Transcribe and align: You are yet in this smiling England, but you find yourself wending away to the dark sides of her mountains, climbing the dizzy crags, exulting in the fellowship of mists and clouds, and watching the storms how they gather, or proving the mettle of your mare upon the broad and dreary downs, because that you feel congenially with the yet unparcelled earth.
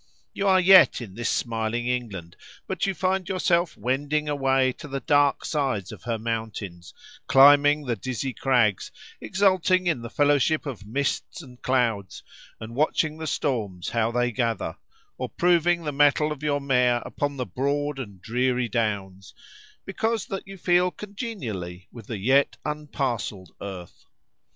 You 0.33 0.47
are 0.47 0.59
yet 0.59 0.99
in 0.99 1.13
this 1.13 1.29
smiling 1.29 1.87
England, 1.87 2.35
but 2.65 2.87
you 2.87 2.95
find 2.95 3.29
yourself 3.29 3.77
wending 3.77 4.27
away 4.27 4.71
to 4.79 4.87
the 4.87 4.99
dark 4.99 5.45
sides 5.45 5.91
of 5.91 6.01
her 6.05 6.17
mountains, 6.17 6.91
climbing 7.27 7.85
the 7.85 7.95
dizzy 7.95 8.33
crags, 8.33 8.91
exulting 9.21 9.85
in 9.85 10.01
the 10.01 10.09
fellowship 10.09 10.65
of 10.65 10.87
mists 10.87 11.43
and 11.43 11.61
clouds, 11.61 12.23
and 12.59 12.73
watching 12.73 13.19
the 13.19 13.27
storms 13.27 13.89
how 13.89 14.11
they 14.11 14.31
gather, 14.31 14.75
or 15.19 15.29
proving 15.29 15.83
the 15.83 15.91
mettle 15.91 16.31
of 16.31 16.41
your 16.41 16.59
mare 16.59 17.03
upon 17.05 17.37
the 17.37 17.45
broad 17.45 17.99
and 17.99 18.23
dreary 18.23 18.67
downs, 18.67 19.35
because 19.85 20.25
that 20.25 20.47
you 20.47 20.57
feel 20.57 20.89
congenially 20.89 21.87
with 21.91 22.07
the 22.07 22.17
yet 22.17 22.57
unparcelled 22.65 23.51
earth. 23.61 24.05